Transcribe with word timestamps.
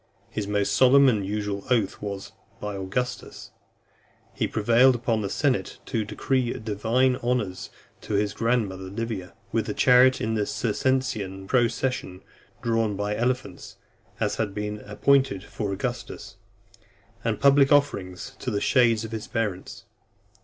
His 0.31 0.47
most 0.47 0.75
solemn 0.75 1.07
and 1.09 1.23
usual 1.23 1.63
oath 1.69 2.01
was, 2.01 2.31
"By 2.59 2.75
Augustus." 2.75 3.51
He 4.33 4.47
prevailed 4.47 4.95
upon 4.95 5.21
the 5.21 5.29
senate 5.29 5.77
to 5.85 6.03
decree 6.03 6.51
divine 6.53 7.17
honours 7.17 7.69
to 8.01 8.15
his 8.15 8.33
grandmother 8.33 8.85
Livia, 8.85 9.35
with 9.51 9.69
a 9.69 9.75
chariot 9.75 10.19
in 10.19 10.33
the 10.33 10.47
Circensian 10.47 11.45
procession 11.45 12.23
drawn 12.63 12.95
by 12.95 13.15
elephants, 13.15 13.77
as 14.19 14.37
had 14.37 14.55
been 14.55 14.79
appointed 14.87 15.43
for 15.43 15.71
Augustus; 15.71 16.37
and 17.23 17.39
public 17.39 17.71
offerings 17.71 18.35
to 18.39 18.49
the 18.49 18.59
shades 18.59 19.03
of 19.05 19.11
his 19.11 19.27
parents. 19.27 19.85